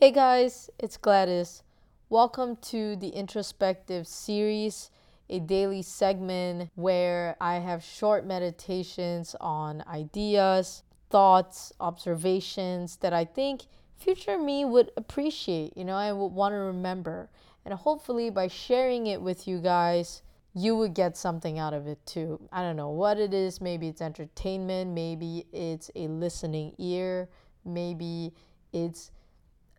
Hey 0.00 0.12
guys, 0.12 0.70
it's 0.78 0.96
Gladys. 0.96 1.64
Welcome 2.08 2.54
to 2.70 2.94
the 2.94 3.08
introspective 3.08 4.06
series, 4.06 4.92
a 5.28 5.40
daily 5.40 5.82
segment 5.82 6.70
where 6.76 7.36
I 7.40 7.56
have 7.56 7.82
short 7.82 8.24
meditations 8.24 9.34
on 9.40 9.82
ideas, 9.88 10.84
thoughts, 11.10 11.72
observations 11.80 12.98
that 12.98 13.12
I 13.12 13.24
think 13.24 13.62
future 13.96 14.38
me 14.38 14.64
would 14.64 14.92
appreciate, 14.96 15.76
you 15.76 15.84
know, 15.84 15.96
I 15.96 16.12
would 16.12 16.28
want 16.28 16.52
to 16.52 16.58
remember. 16.58 17.28
And 17.64 17.74
hopefully, 17.74 18.30
by 18.30 18.46
sharing 18.46 19.08
it 19.08 19.20
with 19.20 19.48
you 19.48 19.58
guys, 19.58 20.22
you 20.54 20.76
would 20.76 20.94
get 20.94 21.16
something 21.16 21.58
out 21.58 21.74
of 21.74 21.88
it 21.88 21.98
too. 22.06 22.40
I 22.52 22.62
don't 22.62 22.76
know 22.76 22.90
what 22.90 23.18
it 23.18 23.34
is. 23.34 23.60
Maybe 23.60 23.88
it's 23.88 24.00
entertainment, 24.00 24.92
maybe 24.92 25.46
it's 25.52 25.90
a 25.96 26.06
listening 26.06 26.74
ear, 26.78 27.28
maybe 27.64 28.32
it's 28.72 29.10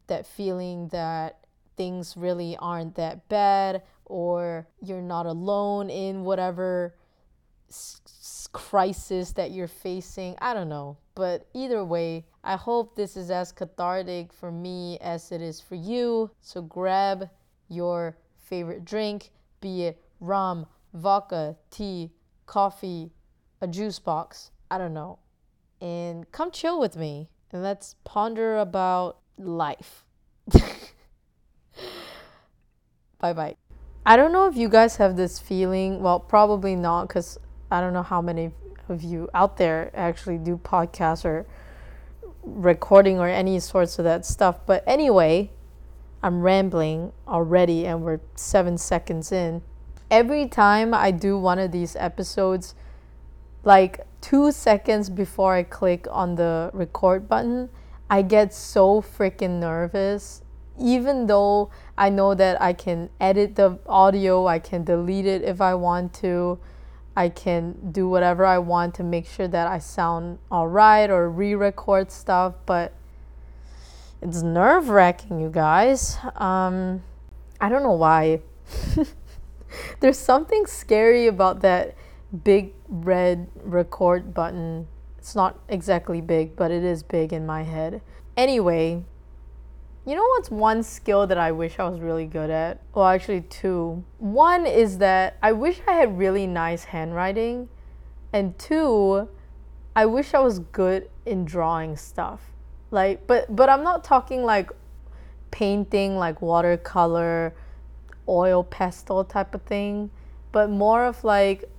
that 0.09 0.27
feeling 0.27 0.89
that 0.89 1.39
things 1.77 2.17
really 2.17 2.57
aren't 2.57 2.95
that 2.95 3.27
bad 3.29 3.81
or 4.05 4.67
you're 4.81 5.01
not 5.01 5.25
alone 5.25 5.89
in 5.89 6.23
whatever 6.23 6.95
s- 7.69 8.49
crisis 8.51 9.31
that 9.33 9.51
you're 9.51 9.67
facing. 9.67 10.35
I 10.41 10.53
don't 10.53 10.69
know. 10.69 10.97
But 11.15 11.47
either 11.53 11.83
way, 11.85 12.25
I 12.43 12.55
hope 12.55 12.95
this 12.95 13.15
is 13.15 13.31
as 13.31 13.51
cathartic 13.51 14.33
for 14.33 14.51
me 14.51 14.97
as 14.99 15.31
it 15.31 15.41
is 15.41 15.61
for 15.61 15.75
you. 15.75 16.31
So 16.41 16.61
grab 16.61 17.29
your 17.69 18.17
favorite 18.37 18.83
drink, 18.83 19.31
be 19.61 19.83
it 19.83 20.01
rum, 20.19 20.65
vodka, 20.93 21.55
tea, 21.69 22.11
coffee, 22.45 23.11
a 23.61 23.67
juice 23.67 23.99
box, 23.99 24.51
I 24.71 24.77
don't 24.77 24.93
know, 24.93 25.19
and 25.81 26.29
come 26.31 26.51
chill 26.51 26.79
with 26.79 26.97
me 26.97 27.29
and 27.51 27.63
let's 27.63 27.95
ponder 28.03 28.57
about 28.57 29.19
life. 29.39 30.05
bye 33.19 33.33
bye. 33.33 33.55
I 34.05 34.15
don't 34.15 34.31
know 34.31 34.47
if 34.47 34.55
you 34.55 34.69
guys 34.69 34.97
have 34.97 35.15
this 35.15 35.39
feeling. 35.39 36.01
Well, 36.01 36.19
probably 36.19 36.75
not 36.75 37.07
because 37.07 37.37
I 37.71 37.81
don't 37.81 37.93
know 37.93 38.03
how 38.03 38.21
many 38.21 38.51
of 38.87 39.03
you 39.03 39.29
out 39.33 39.57
there 39.57 39.91
actually 39.93 40.37
do 40.37 40.57
podcasts 40.57 41.25
or 41.25 41.45
recording 42.43 43.19
or 43.19 43.27
any 43.27 43.59
sorts 43.59 43.99
of 43.99 44.05
that 44.05 44.25
stuff. 44.25 44.65
But 44.65 44.83
anyway, 44.87 45.51
I'm 46.23 46.41
rambling 46.41 47.11
already 47.27 47.85
and 47.85 48.01
we're 48.01 48.19
seven 48.35 48.77
seconds 48.77 49.31
in. 49.31 49.61
Every 50.09 50.47
time 50.47 50.93
I 50.93 51.11
do 51.11 51.37
one 51.37 51.59
of 51.59 51.71
these 51.71 51.95
episodes, 51.95 52.73
like 53.63 54.05
two 54.21 54.51
seconds 54.51 55.09
before 55.09 55.53
I 55.53 55.63
click 55.63 56.07
on 56.09 56.35
the 56.35 56.71
record 56.73 57.29
button, 57.29 57.69
I 58.09 58.23
get 58.23 58.53
so 58.53 59.01
freaking 59.01 59.59
nervous. 59.59 60.41
Even 60.79 61.27
though 61.27 61.69
I 61.97 62.09
know 62.09 62.33
that 62.33 62.61
I 62.61 62.73
can 62.73 63.09
edit 63.19 63.55
the 63.55 63.79
audio, 63.85 64.47
I 64.47 64.59
can 64.59 64.83
delete 64.83 65.25
it 65.25 65.43
if 65.43 65.61
I 65.61 65.75
want 65.75 66.13
to, 66.15 66.57
I 67.15 67.29
can 67.29 67.91
do 67.91 68.07
whatever 68.07 68.45
I 68.45 68.57
want 68.59 68.95
to 68.95 69.03
make 69.03 69.27
sure 69.27 69.47
that 69.47 69.67
I 69.67 69.79
sound 69.79 70.39
alright 70.51 71.09
or 71.09 71.29
re 71.29 71.53
record 71.53 72.11
stuff, 72.11 72.55
but 72.65 72.93
it's 74.21 74.41
nerve 74.41 74.89
wracking, 74.89 75.39
you 75.39 75.49
guys. 75.49 76.17
Um, 76.35 77.03
I 77.61 77.69
don't 77.69 77.83
know 77.83 77.93
why. 77.93 78.39
There's 79.99 80.17
something 80.17 80.65
scary 80.65 81.27
about 81.27 81.61
that 81.61 81.95
big 82.43 82.73
red 82.87 83.49
record 83.63 84.33
button 84.33 84.87
it's 85.19 85.35
not 85.35 85.59
exactly 85.67 86.21
big, 86.21 86.55
but 86.55 86.71
it 86.71 86.81
is 86.81 87.03
big 87.03 87.33
in 87.33 87.45
my 87.45 87.63
head. 87.63 88.01
Anyway, 88.37 89.03
you 90.05 90.15
know 90.15 90.23
what's 90.23 90.49
one 90.49 90.81
skill 90.81 91.27
that 91.27 91.37
I 91.37 91.51
wish 91.51 91.77
I 91.77 91.89
was 91.89 91.99
really 91.99 92.25
good 92.25 92.49
at? 92.49 92.81
Well, 92.93 93.05
actually, 93.05 93.41
two. 93.41 94.05
One 94.17 94.65
is 94.65 94.99
that 94.99 95.37
I 95.43 95.51
wish 95.51 95.81
I 95.85 95.91
had 95.91 96.17
really 96.17 96.47
nice 96.47 96.85
handwriting, 96.85 97.67
and 98.31 98.57
two, 98.57 99.27
I 99.93 100.05
wish 100.05 100.33
I 100.33 100.39
was 100.39 100.59
good 100.59 101.09
in 101.25 101.43
drawing 101.43 101.97
stuff. 101.97 102.39
Like, 102.89 103.27
but 103.27 103.53
but 103.53 103.67
I'm 103.69 103.83
not 103.83 104.05
talking 104.05 104.43
like 104.43 104.71
painting, 105.51 106.15
like 106.15 106.41
watercolor, 106.41 107.53
oil 108.29 108.63
pastel 108.63 109.25
type 109.25 109.53
of 109.53 109.63
thing, 109.63 110.11
but 110.53 110.69
more 110.69 111.03
of 111.03 111.25
like 111.25 111.69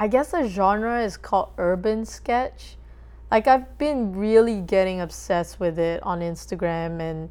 I 0.00 0.06
guess 0.06 0.30
the 0.30 0.46
genre 0.46 1.02
is 1.02 1.16
called 1.16 1.50
urban 1.58 2.04
sketch. 2.04 2.76
Like 3.32 3.48
I've 3.48 3.76
been 3.78 4.14
really 4.14 4.60
getting 4.60 5.00
obsessed 5.00 5.58
with 5.58 5.76
it 5.76 6.00
on 6.04 6.20
Instagram 6.20 7.00
and 7.00 7.28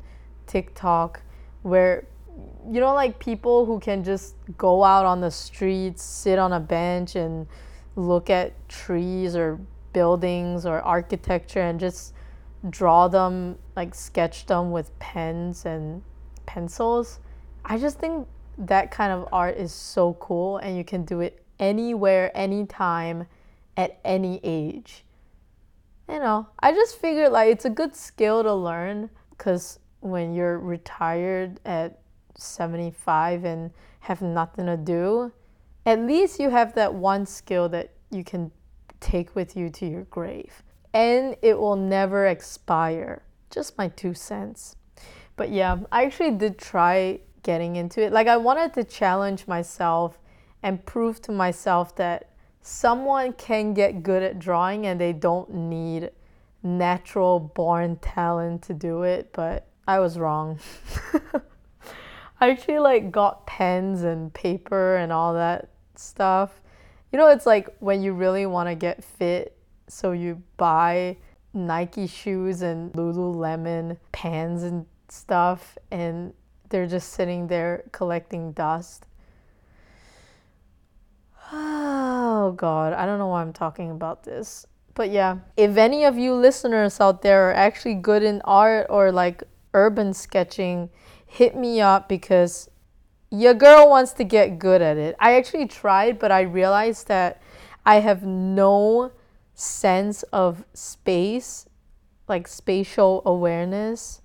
TikTok 0.48 1.22
where 1.62 2.06
you 2.70 2.82
know 2.82 2.94
like 2.94 3.20
people 3.20 3.66
who 3.66 3.80
can 3.80 4.04
just 4.04 4.36
go 4.58 4.84
out 4.84 5.06
on 5.06 5.22
the 5.22 5.32
streets, 5.32 6.04
sit 6.04 6.38
on 6.38 6.52
a 6.52 6.60
bench 6.60 7.16
and 7.16 7.48
look 7.96 8.30
at 8.30 8.52
trees 8.68 9.34
or 9.34 9.62
buildings 9.94 10.66
or 10.66 10.82
architecture 10.82 11.62
and 11.62 11.80
just 11.80 12.14
draw 12.70 13.08
them 13.08 13.58
like 13.78 13.96
sketch 13.96 14.46
them 14.46 14.72
with 14.72 14.92
pens 15.00 15.66
and 15.66 16.04
pencils. 16.46 17.22
I 17.64 17.78
just 17.78 17.98
think 17.98 18.28
that 18.58 18.92
kind 18.92 19.14
of 19.14 19.30
art 19.32 19.56
is 19.56 19.72
so 19.72 20.16
cool 20.16 20.58
and 20.58 20.76
you 20.76 20.84
can 20.84 21.06
do 21.06 21.22
it 21.22 21.47
anywhere, 21.60 22.32
anytime, 22.36 23.28
at 23.76 24.00
any 24.04 24.40
age. 24.44 25.04
You 26.10 26.20
know, 26.20 26.48
I 26.60 26.72
just 26.72 27.00
figured 27.00 27.32
like 27.32 27.50
it's 27.50 27.66
a 27.66 27.70
good 27.70 27.96
skill 27.96 28.44
to 28.44 28.54
learn 28.54 29.10
because 29.32 29.80
when 30.00 30.34
you're 30.34 30.58
retired 30.58 31.60
at 31.66 32.00
75 32.36 33.44
and 33.44 33.72
have 34.02 34.22
nothing 34.22 34.66
to 34.68 34.78
do, 34.78 35.32
at 35.86 36.00
least 36.00 36.40
you 36.40 36.50
have 36.50 36.76
that 36.76 36.94
one 36.94 37.26
skill 37.26 37.70
that 37.70 37.92
you 38.10 38.24
can 38.24 38.52
take 39.00 39.36
with 39.36 39.56
you 39.56 39.70
to 39.70 39.86
your 39.86 40.04
grave. 40.04 40.64
And 40.94 41.36
it 41.42 41.58
will 41.60 41.76
never 41.76 42.28
expire. 42.28 43.24
Just 43.50 43.78
my 43.78 43.90
two 43.90 44.14
cents. 44.14 44.76
But 45.36 45.52
yeah, 45.52 45.78
I 45.92 46.06
actually 46.06 46.32
did 46.32 46.58
try 46.58 47.20
getting 47.44 47.76
into 47.76 48.02
it. 48.02 48.12
Like, 48.12 48.28
I 48.28 48.38
wanted 48.38 48.74
to 48.74 48.84
challenge 48.84 49.48
myself 49.48 50.20
and 50.64 50.86
prove 50.86 51.22
to 51.24 51.32
myself 51.32 51.96
that 51.96 52.30
someone 52.62 53.34
can 53.34 53.74
get 53.74 54.04
good 54.04 54.24
at 54.24 54.40
drawing 54.40 54.86
and 54.86 55.00
they 55.00 55.14
don't 55.14 55.54
need 55.54 56.12
natural 56.64 57.40
born 57.40 57.96
talent 57.98 58.62
to 58.64 58.74
do 58.74 59.04
it, 59.04 59.32
but 59.34 59.68
I 59.88 60.00
was 60.00 60.20
wrong. 60.20 60.60
I 62.42 62.52
actually 62.52 62.80
like 62.80 63.12
got 63.12 63.48
pens 63.48 64.04
and 64.04 64.34
paper 64.34 64.98
and 64.98 65.12
all 65.12 65.34
that 65.34 65.70
stuff. 65.96 66.62
You 67.12 67.18
know, 67.18 67.30
it's 67.30 67.46
like 67.46 67.70
when 67.80 68.04
you 68.04 68.14
really 68.14 68.46
want 68.46 68.70
to 68.70 68.76
get 68.76 69.04
fit, 69.04 69.58
so 69.88 70.12
you 70.12 70.44
buy 70.58 71.18
Nike 71.54 72.06
shoes 72.06 72.62
and 72.62 72.92
Lululemon 72.94 73.98
pants 74.12 74.64
and 74.64 74.86
stuff, 75.08 75.78
and 75.90 76.34
they're 76.70 76.88
just 76.88 77.14
sitting 77.14 77.48
there 77.48 77.86
collecting 77.94 78.52
dust. 78.52 79.06
Oh 81.52 82.54
God, 82.58 82.94
I 82.94 83.06
don't 83.06 83.20
know 83.20 83.28
why 83.28 83.42
I'm 83.42 83.54
talking 83.54 83.92
about 83.92 84.24
this. 84.24 84.66
But 84.94 85.12
yeah, 85.12 85.38
if 85.56 85.78
any 85.78 86.04
of 86.04 86.18
you 86.18 86.34
listeners 86.34 87.00
out 87.00 87.22
there 87.22 87.50
are 87.50 87.54
actually 87.54 87.96
good 87.96 88.24
in 88.24 88.42
art 88.44 88.88
or 88.90 89.12
like 89.12 89.44
urban 89.74 90.14
sketching, 90.14 90.90
hit 91.26 91.56
me 91.56 91.80
up 91.80 92.10
because 92.10 92.70
your 93.30 93.54
girl 93.54 93.90
wants 93.90 94.14
to 94.14 94.24
get 94.24 94.58
good 94.58 94.82
at 94.82 94.98
it. 94.98 95.16
I 95.20 95.36
actually 95.36 95.68
tried, 95.68 96.18
but 96.18 96.32
I 96.32 96.42
realized 96.42 97.08
that 97.10 97.42
I 97.86 98.00
have 98.00 98.24
no 98.24 99.12
sense 99.54 100.24
of 100.24 100.66
space, 100.74 101.68
like 102.28 102.48
spatial 102.48 103.22
awareness 103.26 104.22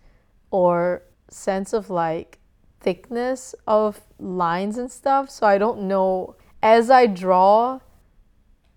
or 0.50 1.03
sense 1.28 1.72
of 1.72 1.91
like 1.91 2.38
thickness 2.81 3.55
of 3.67 4.00
lines 4.19 4.79
and 4.79 4.91
stuff. 4.91 5.31
So 5.31 5.46
I 5.46 5.58
don't 5.58 5.82
know 5.82 6.37
as 6.62 6.91
I 6.91 7.06
draw, 7.06 7.81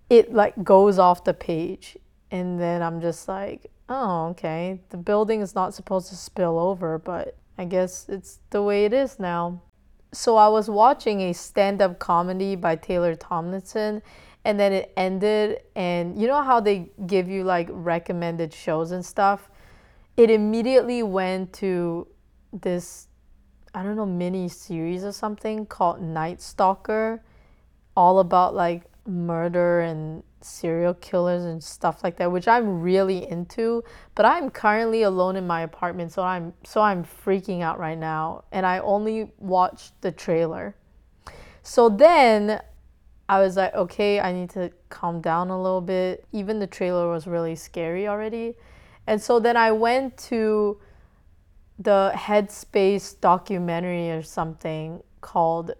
it 0.09 0.33
like 0.33 0.63
goes 0.63 0.97
off 0.99 1.23
the 1.23 1.33
page. 1.33 1.97
And 2.31 2.59
then 2.59 2.81
I'm 2.81 2.99
just 2.99 3.27
like, 3.27 3.71
oh, 3.87 4.27
okay. 4.29 4.79
The 4.89 4.97
building 4.97 5.41
is 5.41 5.55
not 5.55 5.73
supposed 5.73 6.09
to 6.09 6.15
spill 6.15 6.57
over, 6.59 6.97
but 6.97 7.37
I 7.57 7.65
guess 7.65 8.07
it's 8.09 8.39
the 8.49 8.61
way 8.61 8.85
it 8.85 8.93
is 8.93 9.19
now. 9.19 9.61
So 10.11 10.37
I 10.37 10.47
was 10.47 10.69
watching 10.69 11.21
a 11.21 11.33
stand 11.33 11.81
up 11.81 11.99
comedy 11.99 12.55
by 12.55 12.77
Taylor 12.77 13.15
Tomlinson, 13.15 14.01
and 14.43 14.59
then 14.59 14.73
it 14.73 14.93
ended. 14.97 15.59
And 15.75 16.19
you 16.19 16.27
know 16.27 16.41
how 16.41 16.59
they 16.59 16.89
give 17.05 17.27
you 17.27 17.43
like 17.43 17.67
recommended 17.71 18.53
shows 18.53 18.91
and 18.91 19.05
stuff? 19.05 19.49
It 20.17 20.29
immediately 20.29 21.03
went 21.03 21.51
to 21.53 22.07
this, 22.53 23.07
I 23.73 23.83
don't 23.83 23.97
know, 23.97 24.05
mini 24.05 24.47
series 24.47 25.03
or 25.03 25.11
something 25.11 25.65
called 25.65 26.01
Night 26.01 26.41
Stalker 26.41 27.21
all 27.95 28.19
about 28.19 28.53
like 28.53 28.83
murder 29.07 29.81
and 29.81 30.23
serial 30.41 30.93
killers 30.95 31.43
and 31.43 31.63
stuff 31.63 32.03
like 32.03 32.17
that, 32.17 32.31
which 32.31 32.47
I'm 32.47 32.81
really 32.81 33.29
into. 33.29 33.83
But 34.13 34.25
I'm 34.25 34.49
currently 34.49 35.03
alone 35.03 35.35
in 35.35 35.47
my 35.47 35.61
apartment, 35.61 36.11
so 36.11 36.23
I'm 36.23 36.53
so 36.63 36.81
I'm 36.81 37.03
freaking 37.03 37.61
out 37.61 37.79
right 37.79 37.97
now, 37.97 38.43
and 38.51 38.65
I 38.65 38.79
only 38.79 39.31
watched 39.37 39.99
the 40.01 40.11
trailer. 40.11 40.75
So 41.63 41.89
then 41.89 42.61
I 43.27 43.39
was 43.39 43.57
like, 43.57 43.73
okay, 43.73 44.19
I 44.19 44.31
need 44.31 44.51
to 44.51 44.71
calm 44.89 45.19
down 45.19 45.49
a 45.49 45.59
little 45.59 45.81
bit. 45.81 46.25
Even 46.31 46.59
the 46.59 46.67
trailer 46.67 47.09
was 47.09 47.25
really 47.25 47.55
scary 47.55 48.07
already. 48.07 48.53
And 49.07 49.19
so 49.21 49.39
then 49.39 49.57
I 49.57 49.71
went 49.71 50.17
to 50.29 50.79
the 51.79 52.11
Headspace 52.15 53.19
documentary 53.19 54.11
or 54.11 54.21
something 54.21 55.01
called 55.21 55.71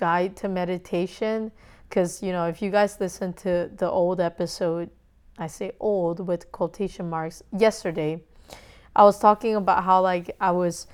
Guide 0.00 0.34
to 0.36 0.48
Meditation? 0.48 1.52
Because 1.86 2.22
you 2.22 2.32
know 2.32 2.46
if 2.46 2.62
you 2.62 2.70
guys 2.70 2.96
listen 3.00 3.34
to 3.44 3.70
the 3.76 3.90
old 3.90 4.18
episode 4.20 4.88
i 5.38 5.46
say 5.46 5.72
old 5.80 6.26
with 6.26 6.50
quotation 6.52 7.10
marks 7.10 7.42
yesterday 7.56 8.22
i 8.94 9.02
was 9.02 9.18
talking 9.18 9.56
about 9.56 9.84
how 9.84 10.00
like 10.00 10.34
i 10.40 10.50
was 10.50 10.86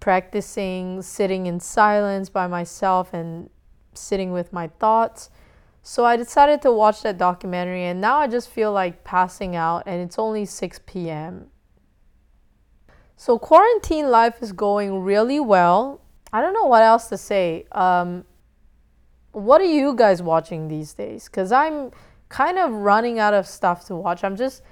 practicing 0.00 1.00
sitting 1.00 1.46
in 1.46 1.58
silence 1.60 2.28
by 2.28 2.46
myself 2.46 3.14
and 3.14 3.48
sitting 3.94 4.32
with 4.32 4.52
my 4.52 4.66
thoughts. 4.80 5.30
So 5.82 6.04
i 6.04 6.16
decided 6.16 6.60
to 6.62 6.72
watch 6.72 7.02
that 7.02 7.16
documentary 7.16 7.84
and 7.84 8.00
now 8.00 8.18
i 8.18 8.26
just 8.26 8.50
feel 8.50 8.72
like 8.72 9.04
passing 9.04 9.56
out 9.56 9.84
and 9.86 10.02
it's 10.02 10.18
only 10.18 10.44
6 10.44 10.80
p.m 10.86 11.46
so 13.16 13.38
quarantine 13.38 14.10
life 14.10 14.42
is 14.42 14.52
going 14.52 15.02
really 15.02 15.40
well. 15.40 16.00
I 16.32 16.40
don't 16.40 16.52
know 16.52 16.66
what 16.66 16.82
else 16.82 17.06
to 17.08 17.16
say. 17.16 17.64
Um, 17.72 18.24
what 19.34 19.60
are 19.60 19.64
you 19.64 19.94
guys 19.94 20.22
watching 20.22 20.68
these 20.68 20.94
days? 20.94 21.26
Because 21.26 21.52
I'm 21.52 21.90
kind 22.28 22.58
of 22.58 22.72
running 22.72 23.18
out 23.18 23.34
of 23.34 23.46
stuff 23.46 23.84
to 23.86 23.96
watch. 23.96 24.24
I'm 24.24 24.36
just, 24.36 24.62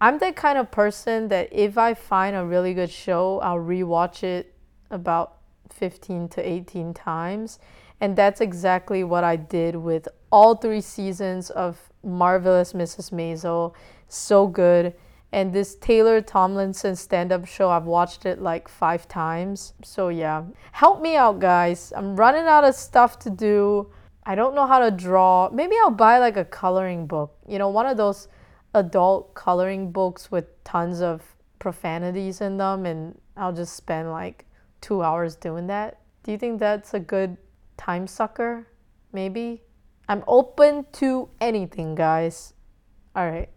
I'm 0.00 0.18
the 0.18 0.32
kind 0.32 0.58
of 0.58 0.70
person 0.70 1.28
that 1.28 1.48
if 1.52 1.78
I 1.78 1.94
find 1.94 2.34
a 2.34 2.44
really 2.44 2.74
good 2.74 2.90
show, 2.90 3.40
I'll 3.40 3.58
rewatch 3.58 4.22
it 4.22 4.54
about 4.90 5.36
15 5.70 6.28
to 6.30 6.48
18 6.48 6.94
times. 6.94 7.58
And 8.00 8.16
that's 8.16 8.40
exactly 8.40 9.04
what 9.04 9.24
I 9.24 9.36
did 9.36 9.76
with 9.76 10.08
all 10.30 10.54
three 10.54 10.80
seasons 10.80 11.50
of 11.50 11.90
Marvelous 12.02 12.72
Mrs. 12.72 13.10
Maisel. 13.12 13.74
So 14.08 14.46
good. 14.46 14.94
And 15.30 15.52
this 15.52 15.74
Taylor 15.74 16.22
Tomlinson 16.22 16.96
stand 16.96 17.32
up 17.32 17.46
show, 17.46 17.68
I've 17.68 17.84
watched 17.84 18.24
it 18.24 18.40
like 18.40 18.66
five 18.68 19.06
times. 19.08 19.74
So, 19.82 20.08
yeah. 20.08 20.44
Help 20.72 21.02
me 21.02 21.16
out, 21.16 21.38
guys. 21.38 21.92
I'm 21.94 22.16
running 22.16 22.46
out 22.46 22.64
of 22.64 22.74
stuff 22.74 23.18
to 23.20 23.30
do. 23.30 23.92
I 24.24 24.34
don't 24.34 24.54
know 24.54 24.66
how 24.66 24.78
to 24.78 24.90
draw. 24.90 25.50
Maybe 25.50 25.76
I'll 25.82 25.90
buy 25.90 26.18
like 26.18 26.36
a 26.36 26.44
coloring 26.44 27.06
book. 27.06 27.36
You 27.46 27.58
know, 27.58 27.68
one 27.68 27.86
of 27.86 27.96
those 27.96 28.28
adult 28.74 29.34
coloring 29.34 29.92
books 29.92 30.30
with 30.30 30.46
tons 30.64 31.02
of 31.02 31.22
profanities 31.58 32.40
in 32.40 32.56
them. 32.56 32.86
And 32.86 33.20
I'll 33.36 33.52
just 33.52 33.76
spend 33.76 34.10
like 34.10 34.46
two 34.80 35.02
hours 35.02 35.36
doing 35.36 35.66
that. 35.66 36.00
Do 36.22 36.32
you 36.32 36.38
think 36.38 36.58
that's 36.58 36.94
a 36.94 37.00
good 37.00 37.36
time 37.76 38.06
sucker? 38.06 38.66
Maybe? 39.12 39.62
I'm 40.08 40.24
open 40.26 40.86
to 40.92 41.28
anything, 41.38 41.94
guys. 41.94 42.54
All 43.14 43.28
right. 43.28 43.50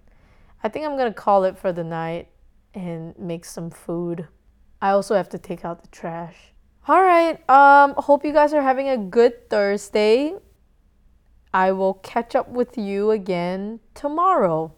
I 0.64 0.70
think 0.70 0.86
I'm 0.86 0.98
gonna 0.98 1.14
call 1.14 1.44
it 1.44 1.58
for 1.58 1.72
the 1.72 1.84
night 1.84 2.28
and 2.74 3.18
make 3.18 3.46
some 3.46 3.70
food. 3.70 4.28
I 4.82 4.92
also 4.92 5.16
have 5.16 5.30
to 5.30 5.38
take 5.38 5.64
out 5.66 5.82
the 5.82 5.88
trash. 5.90 6.54
All 6.88 7.02
right. 7.02 7.38
Um, 7.50 7.94
hope 7.98 8.26
you 8.26 8.34
guys 8.34 8.54
are 8.54 8.62
having 8.62 8.90
a 8.90 8.98
good 8.98 9.50
Thursday. 9.50 10.34
I 11.54 11.72
will 11.74 11.96
catch 11.96 12.36
up 12.36 12.50
with 12.50 12.78
you 12.78 13.12
again 13.12 13.80
tomorrow. 13.94 14.74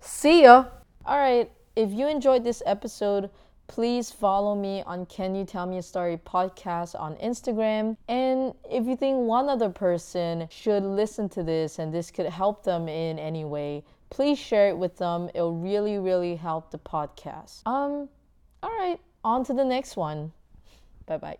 See 0.00 0.42
ya. 0.42 0.66
All 1.04 1.18
right. 1.18 1.50
If 1.76 1.92
you 1.92 2.08
enjoyed 2.08 2.42
this 2.42 2.62
episode, 2.66 3.30
please 3.68 4.10
follow 4.10 4.56
me 4.56 4.82
on 4.86 5.06
Can 5.06 5.36
You 5.36 5.44
Tell 5.44 5.66
Me 5.66 5.78
a 5.78 5.82
Story 5.82 6.16
podcast 6.16 6.98
on 6.98 7.14
Instagram. 7.16 7.96
And 8.08 8.52
if 8.68 8.86
you 8.86 8.96
think 8.96 9.18
one 9.18 9.48
other 9.48 9.68
person 9.68 10.48
should 10.50 10.82
listen 10.82 11.28
to 11.30 11.44
this 11.44 11.78
and 11.78 11.94
this 11.94 12.10
could 12.10 12.26
help 12.26 12.64
them 12.64 12.88
in 12.88 13.18
any 13.18 13.44
way, 13.44 13.84
please 14.10 14.38
share 14.38 14.68
it 14.68 14.76
with 14.76 14.98
them. 14.98 15.30
It'll 15.34 15.56
really, 15.56 15.98
really 15.98 16.36
help 16.36 16.70
the 16.70 16.78
podcast. 16.78 17.62
Um, 17.66 18.08
all 18.62 18.70
right, 18.78 18.98
on 19.24 19.44
to 19.44 19.54
the 19.54 19.64
next 19.64 19.96
one. 19.96 20.32
Bye 21.06 21.18
bye. 21.18 21.38